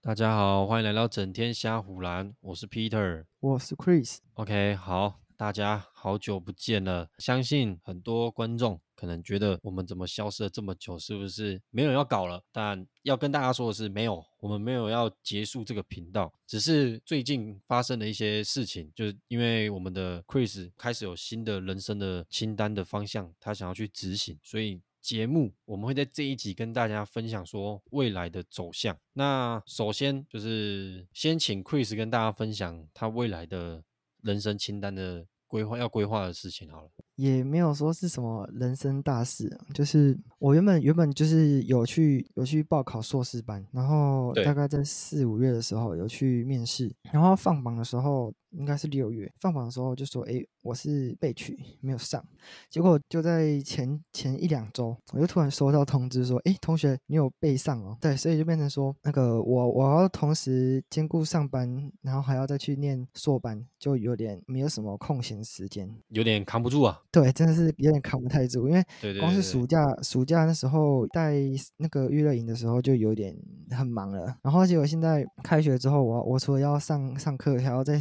[0.00, 4.18] 大家好，欢迎来到整天瞎胡兰，我是 Peter，我是 Chris。
[4.34, 7.10] OK，好，大家好久不见了。
[7.18, 12.40] 相信很多观众可能觉得我们怎么消失了这么久，是不是没有人要搞了？
[12.52, 24.80] 但要跟大家说的是，没有，我们没有要结束这个频道，只是最近发生了一些事情，就是因为我们的 Chris 开始有新的人生的清单的方向，他想要去执行，所以。
[25.08, 28.94] 节目我们会在这一集跟大家分享说未来的走向。
[29.14, 33.82] 那首先就是先请 Chris 跟大家分享他未来的
[34.20, 36.90] 人生清单的规划，要规划的事情好了。
[37.14, 48.30] 也没有说是什么人生大事，就是我原本原本就是有去有去报考硕士班，然后大概在四五月的时候有去面试，然后放榜的时候。
[48.52, 52.22] 应该是六月放榜的时候就说，哎，我是被取没有上，
[52.68, 67.00] 结果就在前前一两周，我就突然收到通知说，哎，同学你有备上哦，对，所以就变成说，那个我我要同时兼顾上班，然后还要再去念硕班，就有点没有什么空闲时间，有点扛不住啊。
[67.10, 68.84] 对，真的是有点扛不太住，因为
[69.18, 71.32] 光是暑假暑假那时候带
[71.78, 73.34] 那个娱乐营的时候就有点
[73.70, 77.98] 很忙了，然后结果现在开学之后，我我除了要上上课，还要再。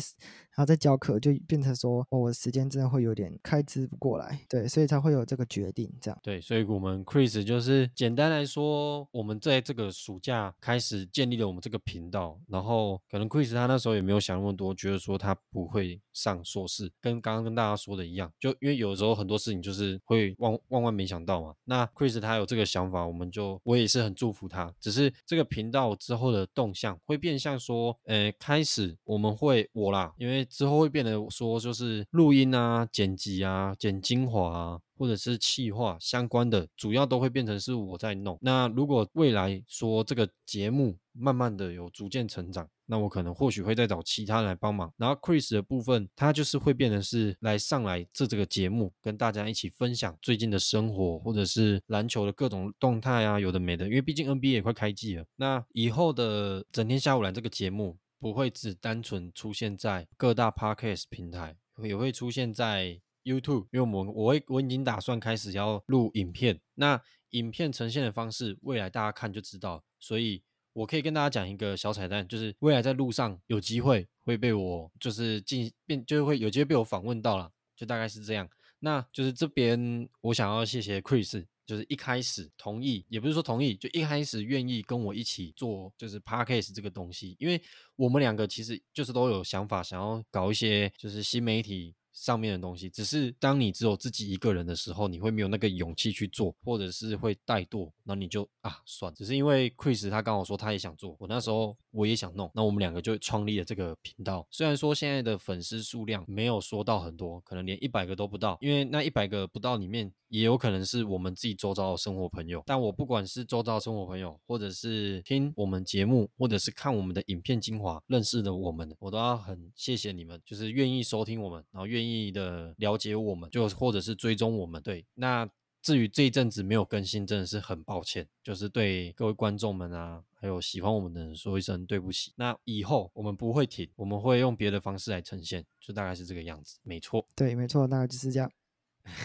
[0.58, 6.20] 然后再教课，就变成说，哦，我时间真的会有点开支不过来，对，所以才会有这个决定，这样。
[6.24, 21.54] 对，所以我们 Chris 就是简单来说，我们在这个暑假开始建立了我们这个频道，然后可能 Chris 他那时候也没有想那么多，觉得说他不会上硕士，跟刚刚跟大家说的一样，就因为有时候很多事情就是会万万万没想到嘛。
[21.66, 30.47] 那 Chris 他有这个想法，我们就我也是很祝福他，只是这个频道之后的动向会变相说，呃，开始我们会我啦，因为。
[30.50, 38.38] 之后会变得说，就是录音啊、剪辑啊、剪精华啊，或者是企划相关的，主要都会变成是我在弄。
[38.42, 44.92] 那如果未来说这个节目慢慢的有逐渐成长，那我可能或许会再找其他人来帮忙。
[44.98, 53.86] 然后 Chris 的部分，他就是会变成是来上来这这个节目，跟大家一起分享最近的生活，或者是篮球的各种动态啊，有的没的。
[53.86, 57.98] 因为毕竟 NBA 也快开季了，那以后的整天下午来这个节目。
[58.20, 67.02] 不会只单纯出现在各大 Podcast 平台，也会出现在 YouTube，因为我们我会我已经打算开始要录影片，那
[67.32, 70.42] 影片呈现的方式，未来大家看就知道，所以
[70.74, 78.50] 我可以跟大家讲一个小彩蛋，就是未来在路上有机会会被我就是进变，就会有机会被我访问到了，就大概是这样，
[78.80, 81.46] 那就是这边我想要谢谢 Chris。
[81.68, 87.62] 就是一开始同意，也不是说同意，就一开始愿意跟我一起做，就是 Podcast 这个东西，因为
[87.96, 91.94] 我们两个其实就是都有想法，想要搞一些就是新媒体。
[92.14, 99.14] 上面的东西，只是当你只有自己一个人的时候，你会没有那个勇气去做，或者是会怠惰，那你就啊算。
[99.14, 104.48] 只是因为 Chris 他刚好说他也想做，我那时候我也想弄，那我们两个就创立了这个频道。
[104.50, 112.64] 虽然说现在的粉丝数量没有说到很多，可能连一百个都不到，因为那一百个不到里面也有可能是我们自己周遭的生活朋友。
[112.66, 122.08] 但我不管是周遭的生活朋友，或者是听我们节目，或者是看我们的影片精华认识的我们，我都要很谢谢你们，就是愿意收听我们，然后愿。
[122.08, 125.06] 意的了解我们，就或者是追踪我们，对。
[125.16, 125.46] 那
[125.88, 132.34] 至于这一阵子没有更新，真的是很抱歉，就是对各位观众们啊，还有喜欢我们的人说一声对不起。
[132.36, 137.26] 那以后我们不会停，我们会用别的方式来呈现，就大概是这个样子，没错。
[137.34, 138.52] 对，没错，大概就是这样。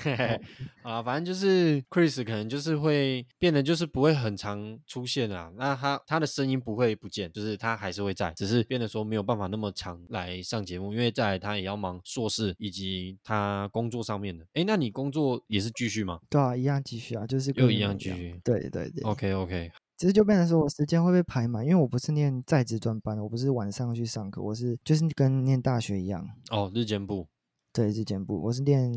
[0.03, 0.41] 嘿嘿，
[0.83, 14.47] 啊，反正就是 Chris 可能就是会变得就是不会很常出现啊，那他他的声音不会不见，就是他还是会在，只是变得说没有办法那么常来上节目，因为在他也要忙硕士以及他工作上面的。
[14.55, 16.21] 哎，那你工作也是继续吗？
[16.31, 18.41] 对啊，一样继续啊，就是又一样继续。
[18.45, 19.03] 对对对。
[19.03, 26.27] OK OK，其实就变成说我时间会被排满，因为我不是念在职专班，我不是晚上去上课，我是就是跟念大学一样。
[26.51, 27.27] 哦，日间部。
[27.75, 28.93] 对，日间部，我是念，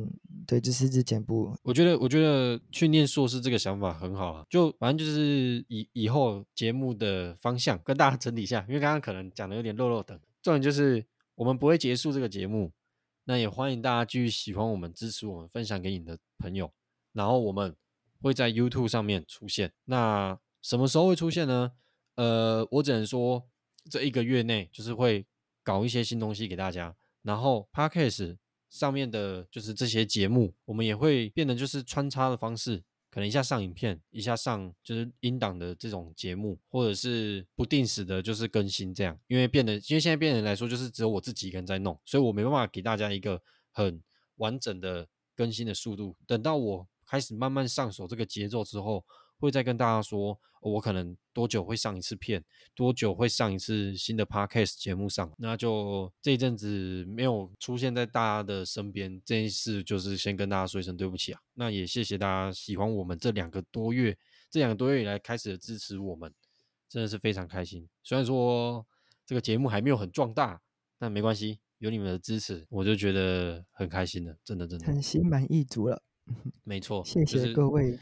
[0.46, 1.56] 对，就是日间部。
[1.63, 10.19] 我觉得，我觉得去念硕士这个想法很好啊，就反正就是以以后节目的方向跟大家整理一下，因为刚刚可能讲的有点漏漏等。
[10.42, 11.06] 重点就是
[11.36, 12.69] 我们不会结束这个节目，
[13.24, 16.69] 那也欢迎大家继续喜欢我们，支持我们，分享给你的朋友。
[17.13, 17.74] 然后我们
[18.22, 19.72] 会在 YouTube 上面出现。
[19.86, 21.72] 那什么时候会出现呢？
[22.16, 23.48] 呃，我只能说
[23.89, 25.25] 这一个月内就是会
[25.63, 26.94] 搞一些新东西给大家。
[27.22, 28.36] 然后 Podcast。
[28.69, 39.17] 上面的就是这些节目，我们也会变得就是穿插的方式，可能一下上影片，一下上就是音档的这种节目，或者是不定时的，就是更新这样。
[39.27, 43.41] 因为变得，因为现在变得来说，就是只有我自己一个人在弄，所以我没办法给大家一个
[43.71, 44.03] 很
[44.35, 46.15] 完整的更新的速度。
[46.27, 49.06] 等到我开始慢慢上手这个节奏之后，
[49.40, 52.44] 会再跟大家说，我可能多久会上一次片，
[52.74, 55.32] 多久会上一次新的 podcast 节目上。
[55.38, 61.40] 那就这一阵子没有出现在大家的身边，这件事就是先跟大家说一声对不起啊。
[61.54, 64.18] 那也谢谢大家喜欢我们这两个多月，
[64.50, 66.34] 这两个多月以来开始的支持我们，
[66.90, 67.88] 真的是非常开心。
[68.04, 68.86] 虽然说
[69.26, 70.62] 这个节目还没有很壮大，
[70.98, 76.02] 但没关系，有你们的支持，我就觉得很开心了，真的真的很心满意足了。
[76.64, 77.92] 没错，谢谢各位。
[77.92, 78.00] 就是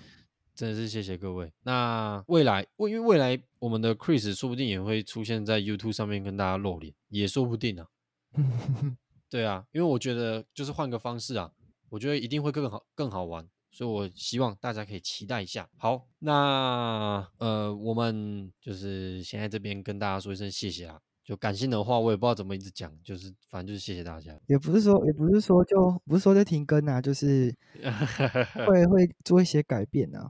[0.55, 1.51] 真的是谢谢各位。
[1.63, 7.87] 那未来，因为未来我们的 Chris 说不定也会出现在 YouTube 上面跟大家露脸，也说不定啊。
[9.29, 11.51] 对啊，因为我觉得就是换个方式啊，
[11.89, 15.67] 我觉得一定会更好更好玩，所以我希望大家可以期待一下。
[15.75, 20.99] 好，那呃，我们就是先在这边跟大家说一声谢谢啊。
[21.23, 24.37] 就感性的话，我也不知道怎么一直讲，就是反正就是谢谢大家。
[24.47, 27.55] 也不是说，也不是说就不是说就停更啊，就是
[28.67, 30.29] 会会做一些改变啊。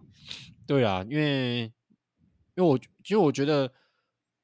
[0.68, 1.72] 对啊，因为因
[2.58, 3.74] 为我其实我觉得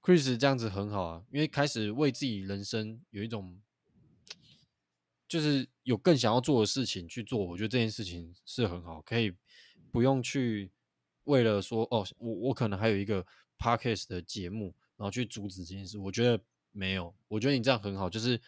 [0.01, 3.61] Chris 这样子很好啊，因为开始为自己人生有一种
[5.27, 9.31] 就是有更想要做的事情去做，我觉得这件事情是很好，可以
[9.91, 10.71] 不用去
[11.25, 13.23] 为了说哦，我我可能还有一个
[13.59, 14.73] Podcast 的节目。
[14.99, 16.37] 然后去阻止这件事，我觉得
[16.73, 18.39] 没有，我觉得你这样很好，就是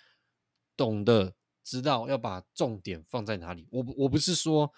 [0.76, 1.34] 懂得
[1.64, 3.66] 知道要把重点放在哪里。
[3.72, 4.70] 我我不是说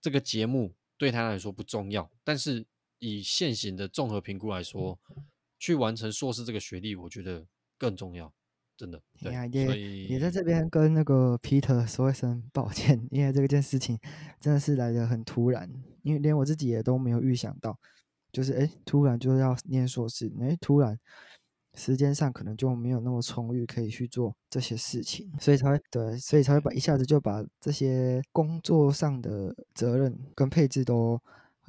[0.00, 2.64] 这个节目对他来说不重要，但是
[2.98, 4.98] 以现行的综合评估来说，
[5.58, 7.46] 去完成硕士这个学历，我觉得
[7.76, 8.32] 更重要，
[8.74, 9.02] 真的。
[9.20, 14.00] 对，也所以也在这边跟那个 Peter 说一声抱歉，因为这件事情
[14.40, 15.70] 真的是来的很突然，
[16.02, 17.78] 因为连我自己也都没有预想到。
[18.38, 20.96] 就是哎，突然就要念硕士，哎，突然
[21.74, 31.20] 时间上可能就没有那么充裕，可以去做这些事情，所以才会对，所以才会把一下子就把这些工作上的责任跟配置都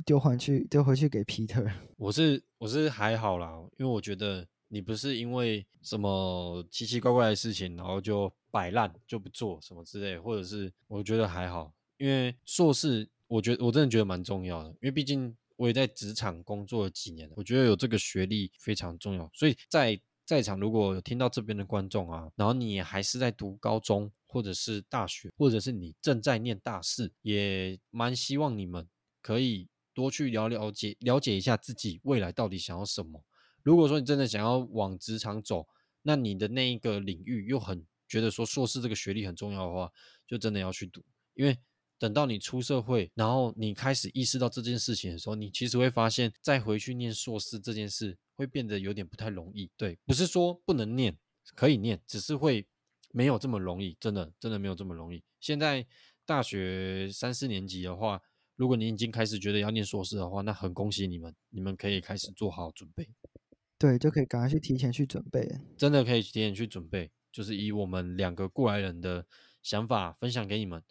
[0.06, 1.68] 丢回去，丢回去给 Peter。
[1.98, 15.36] 我是我是还好啦，因为我觉得你不是因为什么奇奇怪怪的事情，然后就摆烂就不做什么之类，或者是我觉得还好，因为硕士，我觉得我真的觉得蛮重要的，因为毕竟。
[15.60, 19.30] 我也在职场工作了几年了，我觉得有这个学历非常重要。
[19.34, 28.88] 所以在在场如果有听到这边的观众啊，然后你还是在读高中或者是大学，或者是你正在念大四，也蛮希望你们
[29.22, 33.22] 可以多去了了解了解一下自己未来到底想要什么。
[33.62, 35.68] 如果说你真的想要往职场走，
[36.04, 39.92] 那你的那一个领域又很觉得说硕士这个学历很重要的话，
[40.26, 41.04] 就真的要去读，
[41.34, 41.58] 因为。
[42.00, 49.70] 等到你出社会，然后你开始意识到这件事情的时候，你其实会发现，再回去念硕士这件事会变得有点不太容易。
[49.76, 51.18] 对，不是说不能念，
[51.56, 52.66] 可以念，只是会
[53.12, 53.98] 没有这么容易。
[54.00, 55.22] 真的，真的没有这么容易。
[55.42, 55.86] 现在
[56.26, 58.22] 大学三四年级的话，
[58.56, 63.10] 如果你已经开始觉得要念硕士的话，那很恭喜你们，你们可以开始做好准备。
[63.78, 65.50] 对，就可以赶快去提前去准备。
[65.78, 69.26] 真的可以提前去准备，就是以我们两个过来人的
[69.62, 70.82] 想法分享给你们。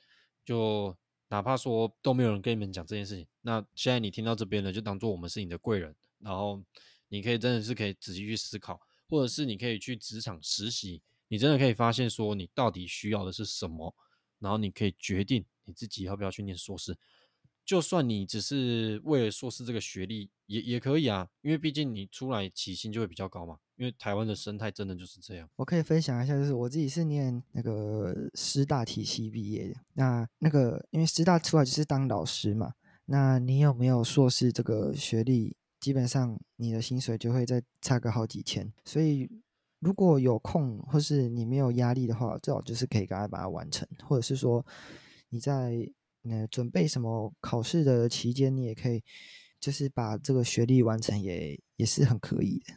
[0.49, 0.97] 就
[1.29, 6.65] 哪怕说都没有人跟你们讲这件事情，那现在你听到这边了，就当做我们是你的贵人，然后
[7.11, 8.81] 你可以真的是可以仔细去思考，
[9.11, 13.95] 或者是你可以去职场实习，你真的可以发现说你到底需要的是什么，
[14.39, 16.97] 然后你可以决定你自己要不要去念硕士。
[17.62, 23.59] 就算你只是为了硕士这个学历，也也可以啊，因为毕竟你出来起薪就会比较高嘛。
[23.79, 25.49] 因为台湾的生态真的就是这样。
[25.57, 29.77] 我可以分享一下，就是我自己是念那个师大体系毕业的。
[29.94, 32.75] 那那个因为师大出来就是当老师嘛，
[33.06, 38.70] 那你有没有硕士这个学历，基本上你的薪水就会再差个好几千。
[38.85, 39.31] 所以
[39.79, 44.67] 如果有空或是你没有压力的话，最好就是可以赶快把它完成，或者是说
[45.31, 45.91] 你在。
[46.23, 49.03] 那准备什么考试的期间，你也可以，
[49.61, 52.75] 就是把这个学历完成也，也也是很可以的。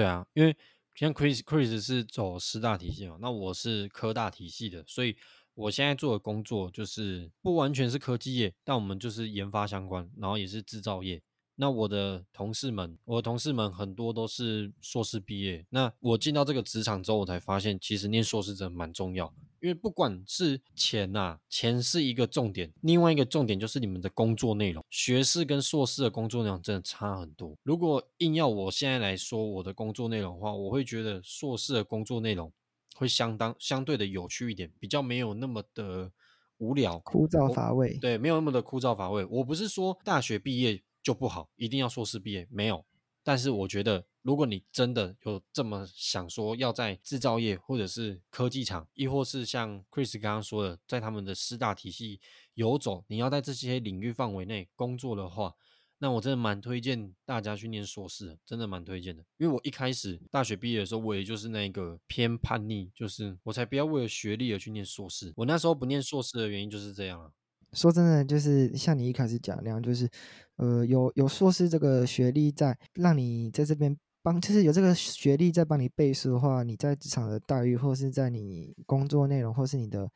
[0.00, 0.56] 对啊，因为
[0.94, 5.14] 像 Chris Chris 是走师大体系嘛，那我是科大体系的，所以
[5.52, 11.20] 我现在做的工作就是不完全是科技业，但我们就是研发相关，然后也是制造业。
[11.56, 15.66] 那我的同事们，我的同事们很多都是硕士毕业。
[15.68, 19.30] 那我进到这个职场之后，我才发现，其实念硕士真的蛮重要。
[19.60, 24.84] 因为不管是钱呐、啊，钱是一个重点，另外一个重点就是你们的工作内容。
[24.90, 27.56] 学士跟硕士的工作内容真的差很多。
[27.62, 32.52] 如果硬要我现在来说我的工作内容的话，我会觉得硕士的工作内容
[32.96, 36.10] 会相当相对的有趣一点，比较没有那么的
[36.58, 37.98] 无聊、枯燥乏味。
[38.00, 39.24] 对，没有那么的枯燥乏味。
[39.26, 42.84] 我不是说大学毕业就不好，一定要硕士毕业，没有。
[43.22, 52.20] 但是我觉得，如果你真的有这么想说，要在制造业或者是科技厂，亦或是像 Chris 刚刚说的，在他们的师大体系
[52.54, 55.54] 游走，你要在这些领域范围内工作的话，
[55.98, 59.24] 那我真的蛮推荐大家去念硕士，真的蛮推荐的。
[59.38, 65.32] 因为我一开始大学毕业的时候，我也就是那个偏叛逆，就是我才不要为了学历而去念硕士。
[65.36, 67.30] 我那时候不念硕士的原因就是这样啊。
[67.72, 70.10] 说真的，就是像你一开始讲那样，就是
[70.56, 80.10] 呃，有有硕士这个学历在，让你在这边帮，就是有这个学历在帮你背书的话，你在职场的待遇，或是在你工作内容，或是你的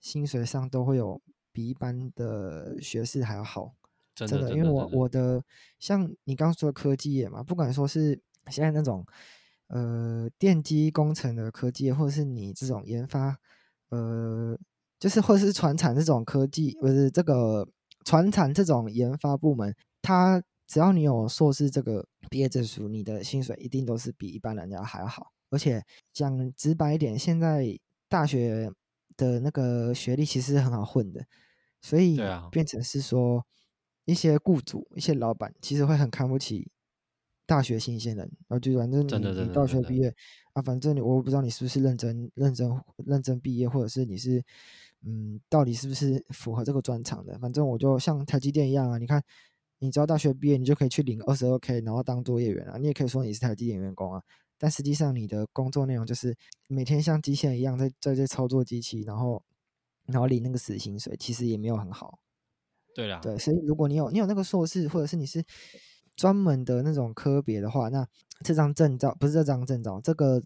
[0.00, 1.20] 薪水上，都会有
[1.52, 3.74] 比一般的学士还要好。
[4.14, 5.42] 真的，真的，因为我我的
[5.78, 9.04] 像你刚刚说的科技业嘛，不管说是现在那种
[9.68, 13.36] 呃电机工程的科技业，或者是你这种研发，
[13.90, 14.56] 呃，
[15.00, 17.68] 就是或者是传产这种科技，不是这个
[18.04, 25.32] 传产这种研发部门，它只要你有硕士这个毕业证书，你的薪水一定都是比一般人家还要好。
[25.50, 27.78] 而且讲直白一点，现在
[28.08, 28.70] 大学
[29.16, 31.24] 的那个学历其实很好混的，
[31.80, 32.18] 所以
[32.50, 33.44] 变成是说。
[34.06, 36.70] 一些雇主、一些老板其实会很看不起
[37.46, 40.14] 大学新鲜人，然后就反正你你大学毕业
[40.52, 42.70] 啊，反正你我不知道你是不是认真、认真、
[43.06, 44.44] 认真毕业，或者是你是
[45.06, 47.38] 嗯，到底是不是符合这个专长的？
[47.38, 49.24] 反正我就像台积电一样啊，你看，
[49.78, 54.22] 你只要大学毕业，你就可以去领二十二 K，然后当作业员啊，你也可以说你是台积电员工啊，
[54.58, 56.36] 但实际上你的工作内容就是
[56.68, 59.42] 每天像机器人一样在在这操作机器，然后
[60.06, 62.18] 然后领那个死薪水，其实也没有很好。
[62.94, 65.44] 对啦，对，所以如果你有你有那个硕士，或者是你是
[66.14, 68.06] 专门的那种科别的话，那
[68.44, 70.40] 这张证照不是这张证照，这个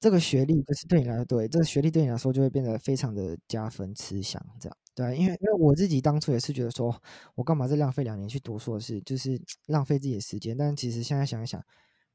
[0.00, 6.94] 这个学历就是对你来说，对这个学历对你来说就会变得非常的加分吃香，这样对，因为因为我自己当初也是觉得说，
[7.34, 10.56] 我干嘛再浪费两年去读硕士，就是浪费自己的时间。
[10.56, 11.64] 但其实现在想一想，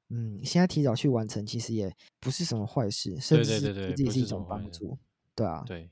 [0.09, 4.97] 嗯，现在提早去完成，其实也不是什么坏事，甚至是对自己是一种帮助，
[5.35, 5.89] 对啊，对，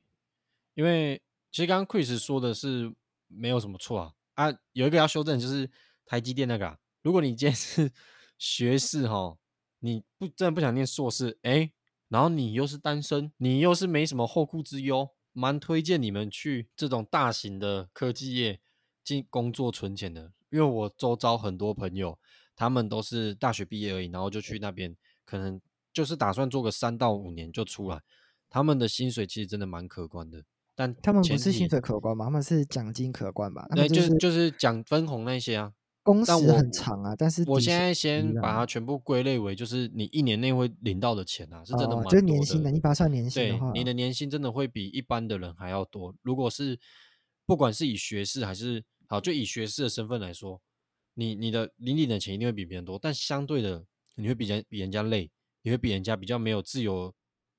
[0.73, 2.93] 因为其实刚刚 Chris 说的是。
[3.27, 5.67] 没有什么错啊啊，有一个要修正，就是
[6.05, 6.77] 台积电那个啊。
[7.01, 7.91] 如果你今天是
[8.37, 9.35] 学士哈，
[9.79, 11.71] 你不真的不想念硕士，哎，
[12.07, 18.61] 然后你又是单身，你又是没什么后顾之忧，蛮推荐你们去这种大型的科技业
[19.03, 20.31] 进工作存钱的。
[20.49, 22.17] 因为我周遭很多朋友，
[22.55, 25.59] 他们都是大学毕业而已，然后就去那边，可能
[25.91, 28.01] 就是打算做个三到五年就出来，
[28.49, 30.45] 他们的薪水其实真的蛮可观的。
[30.73, 32.25] 但他们不是薪水可观吗？
[32.25, 33.67] 他们是奖金可观吧？
[33.75, 35.73] 对，就是就是讲分红那些啊。
[36.05, 42.09] 工时很长啊，但是我现在先把它全部归类为，就是你一年内会领到的钱啊，是真的蛮多的。
[42.11, 46.13] 就是年薪的，你把它算年薪的话，对，你的年薪真的会比一般的人还要多。
[46.21, 46.79] 如果是
[47.47, 50.61] 不管是以学士还是好，就以学士的身份来说，
[51.15, 53.83] 你你的领领的钱一定会比别人多，但相对的，
[54.15, 55.31] 你会比人比人家累，
[55.63, 57.11] 你会比人家比较没有自由，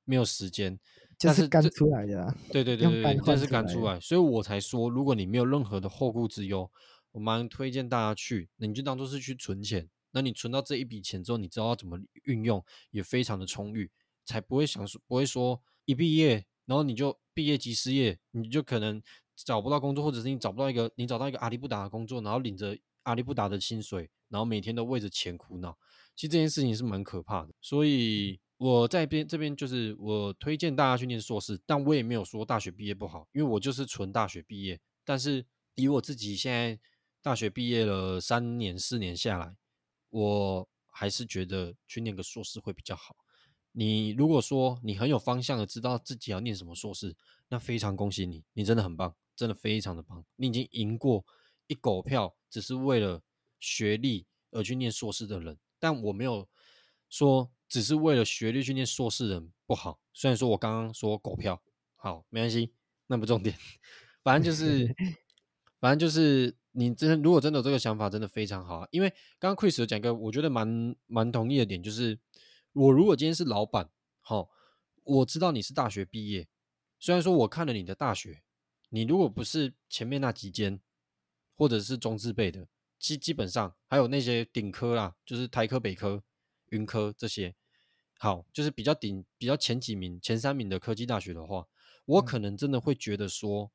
[0.04, 0.78] 没有时间。
[1.18, 6.70] 就是干出来的，对对对对，这是干出来，所以我才说，如果你没有任何的后顾之忧，
[7.16, 9.88] 我蛮推荐大家去，那你就当做是去存钱。
[10.10, 13.90] 那你存到这一笔钱之后，你知道要怎么运用，也非常的充裕，
[14.26, 19.02] 才不会想说，不会说一毕业，然后你就毕业即失业，你就可能
[19.34, 25.78] 找不到工作，或者是你找不到一个，你找到一个阿里不达的工作，然后领着阿里不达的薪水，然后每天都为着钱苦恼。
[26.14, 28.38] 其实这件事情是蛮可怕的，所以。
[28.58, 34.80] 我在边这边就是我推荐大家去念硕士，但我也没有说大学毕业不好，因为我就是纯大学毕业。
[35.04, 35.44] 但是
[35.74, 36.80] 以我自己现在
[37.26, 39.52] 大学毕业了三年四年下来，
[40.10, 43.16] 我还是觉得去念个硕士会比较好。
[43.72, 47.16] 你如果说你很有方向的知道自己要念什么硕士，
[47.48, 51.26] 那非常恭喜你，你真的很棒，真的非常的棒，你已经赢过
[51.66, 53.20] 一狗票只是为了
[53.58, 55.58] 学历而去念硕士的人。
[55.80, 56.48] 但我没有
[57.10, 57.50] 说。
[57.68, 61.60] 只是为了学历去念硕士人不好，虽然说我刚刚说狗票，
[61.96, 62.72] 好，没关系，
[63.08, 63.58] 那不重点，
[64.22, 64.94] 反正就是，
[65.80, 68.88] 反正就是你真的如果真的有这个想法，真的非常好啊。
[68.90, 72.18] 因为刚刚 Chris 有讲一个我觉得蛮蛮同意的点，就是
[72.72, 73.88] 我如果今天是老板，
[74.20, 74.50] 好，
[75.02, 76.46] 我知道你是大学毕业，
[76.98, 78.42] 虽然说我看了你的大学，
[78.90, 80.80] 你如果不是前面那几间，
[81.56, 82.68] 或者是中字辈的，
[82.98, 86.22] 基基本上还有那些顶科啦，就是台科、北科。
[86.70, 87.54] 云科这些
[88.18, 91.68] 好，就是比较顶、比较前几名、前三名的科技大学的话，
[92.06, 93.70] 我可能真的会觉得说，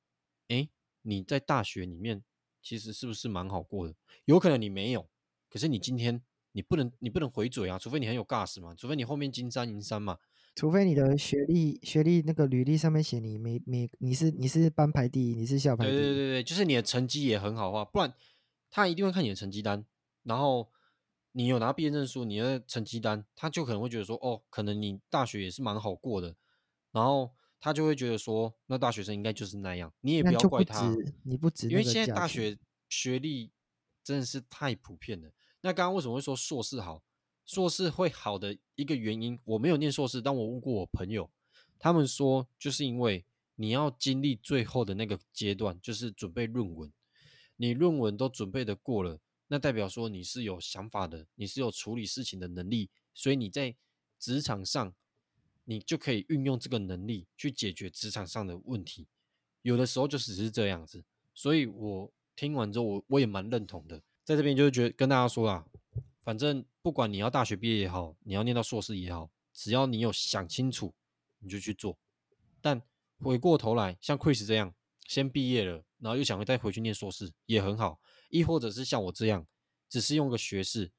[0.50, 0.70] 哎、嗯，
[1.04, 2.22] 你在大学里面
[2.62, 3.96] 其实是不是蛮好过的？
[4.26, 5.08] 有可能你没有，
[5.50, 10.18] 可是你今天你不能你不能回嘴啊，除非你很有 gas 嘛，除非你后面金山银山嘛，
[10.56, 18.14] 除非你的学历学历那个履历上面写你每每你是你是班排第一，你是校排第一，对对对对，就是你的成绩也很好的话，不然
[18.70, 19.86] 他一定会看你的成绩单，
[20.24, 20.70] 然后。
[21.34, 26.36] 你有拿毕业证书，你的成绩单，他就可能会觉得说，哦，可能你大学也是蛮好过的，
[26.92, 32.58] 然后他就会觉得说，那大学生应该就是那样，你也不要怪他，你不值，因为现在大学
[32.90, 33.52] 学历
[34.04, 35.32] 真的是太普遍了。
[35.62, 37.04] 那刚刚为什么会说硕士好？
[37.46, 41.30] 硕士会好的一个原因，我没有念硕士，但我问过我朋友，
[41.78, 43.26] 他们说就是因为
[43.56, 46.92] 你要经历最后的那个阶段，就是准备论文。
[47.58, 53.76] 你论文都准备的过了，那代表说你是有想法的，你是有处理事情的能力，所以你在
[54.18, 54.96] 职场上，
[55.72, 59.08] 你就可以运用这个能力去解决职场上的问题。
[59.62, 61.02] 有的时候就只是这样子，
[61.34, 64.04] 所以我听完之后，我我也蛮认同的。
[64.26, 65.66] 在这边就是觉跟大家说啦，
[66.24, 70.94] 反正不管你要大学毕业也好，你要念到硕士也好，只要你有想清楚，
[71.40, 71.98] 你就去做。
[72.60, 72.82] 但
[73.20, 74.76] 回过头来，像 Chris 这样，
[75.08, 78.02] 先毕业了，然后又想再回去念硕士，也很好。
[78.30, 79.48] 亦或者是像我这样，
[79.88, 80.92] 只是用个学士，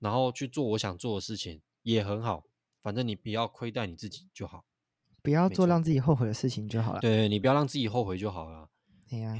[0.00, 2.44] 然后去做我想做的事情，也很好。
[2.82, 4.64] 反正你不要亏待你自己就好。
[5.22, 7.00] 不要做让自己后悔的事情就好了。
[7.00, 8.68] 对，你不要让自己后悔就好了。
[9.10, 9.36] 哎呀，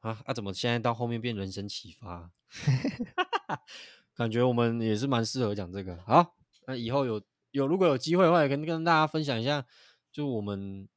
[0.00, 0.32] 啊啊！
[0.32, 2.30] 怎么现在到后面变人生启发？
[4.16, 5.96] 感觉我们也是蛮适合讲这个。
[6.06, 9.66] 好，那以后有有如果有机会的话，也跟跟大家分享一下，
[10.12, 10.88] 就我们，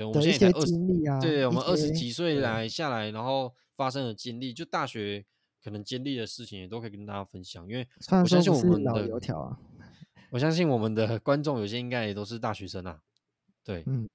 [0.00, 0.74] 我们现在才二十，
[1.08, 5.24] 啊、对，我们二十几岁来下来，然后发生的经历，就大学
[5.62, 7.66] 可能经历的事情，也都可以跟大家分享。
[7.66, 9.58] 因为我相信我们的油条啊，
[10.32, 13.02] 我相信我们的观众有些应该也都是大学生啊。
[13.62, 14.08] 对，嗯，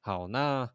[0.00, 0.70] 好，那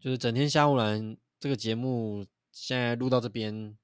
[0.00, 3.76] 就是整天虾唬篮这个节目，现在录到这边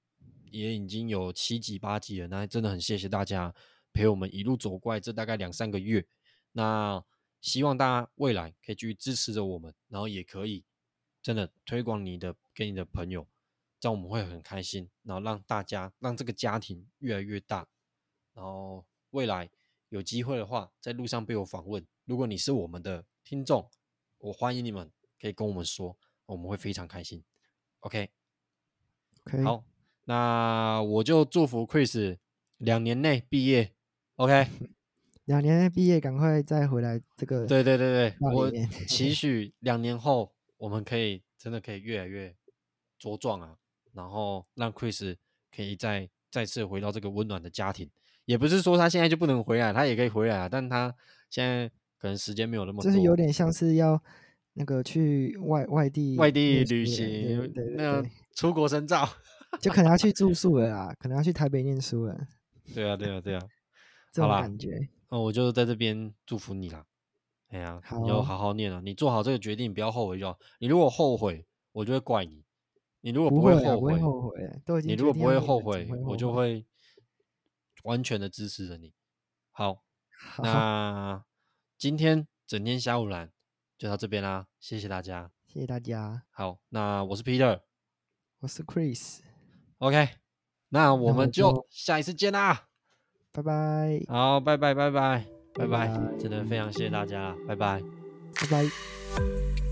[0.50, 3.54] 也已经有七集八集了，那真的很谢谢大家
[3.92, 6.06] 陪我们一路走过来，这大概两三个月。
[6.52, 7.04] 那
[7.42, 10.64] 希望大家未来可以继续支持着我们，然后也可以
[11.20, 13.26] 真的推广你的给你的朋友，
[13.78, 14.88] 这样我们会很开心。
[15.02, 17.68] 然后让大家让这个家庭越来越大，
[18.32, 19.50] 然后未来
[19.88, 23.04] 有机会的话，在路上被我访问，如果你是我们的。
[23.28, 23.68] 听众，
[24.18, 24.88] 我欢迎你们，
[25.20, 27.24] 可以跟我们说，我们会非常开心。
[27.80, 28.08] OK，OK，、
[29.24, 29.40] okay?
[29.40, 29.44] okay.
[29.44, 29.64] 好，
[30.04, 32.16] 那我就祝福 Chris
[32.58, 33.74] 两年内毕业。
[34.14, 34.46] OK，
[35.26, 37.44] 两年内毕业，赶快再回来这个。
[37.48, 38.48] 对对对对，我
[38.86, 42.32] 期 许两年后我们可以真的可以越来越
[43.00, 43.58] 茁壮啊，
[43.92, 45.16] 然后让 Chris
[45.50, 47.90] 可以再再次回到这个温暖的家庭。
[48.26, 50.95] 也不是说他现在就不能回来，他也可以回来啊，但他
[51.30, 51.71] 现在。
[51.99, 53.99] 可能时间没有那么多，就是有点像是要
[54.52, 59.08] 那个去外外地外地旅行，那出国深造，
[59.62, 62.15] 就可能要去住宿了啊，可能要去台北念书了。
[62.75, 63.41] 对啊，对啊，对啊，
[64.12, 64.91] 这种感觉。
[65.08, 66.84] 那我就在这边祝福你啦。
[67.49, 70.39] 哎呀，你要好好念啊，你做好这个决定，不要后悔就好。
[70.58, 72.43] 你如果后悔，我就会怪你；
[73.00, 76.62] 你如果不会后悔，后悔，你如果不会后悔，我就会
[77.84, 78.93] 完全的支持着你。
[79.50, 79.82] 好，
[80.39, 81.25] 那。
[81.78, 83.30] 今天整天虾唬篮
[83.76, 86.23] 就到这边啦，谢谢大家，谢谢大家。
[86.30, 87.60] 好，那我是 Peter，
[88.39, 90.08] 我是 Chris，OK，
[90.71, 92.69] 那我们就下一次见啦，
[93.30, 94.00] 拜拜。
[94.08, 97.82] 好，拜拜拜拜拜拜，真的非常谢谢大家，拜拜，
[98.41, 99.65] 拜拜。